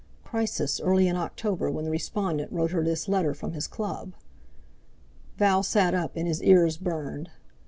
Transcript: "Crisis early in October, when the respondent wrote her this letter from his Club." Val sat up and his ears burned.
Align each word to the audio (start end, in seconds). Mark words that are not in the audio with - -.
"Crisis 0.23 0.81
early 0.83 1.07
in 1.07 1.15
October, 1.15 1.69
when 1.69 1.85
the 1.85 1.91
respondent 1.91 2.51
wrote 2.51 2.71
her 2.71 2.83
this 2.83 3.07
letter 3.07 3.35
from 3.35 3.51
his 3.53 3.67
Club." 3.67 4.13
Val 5.37 5.61
sat 5.61 5.93
up 5.93 6.15
and 6.15 6.27
his 6.27 6.41
ears 6.41 6.75
burned. 6.75 7.29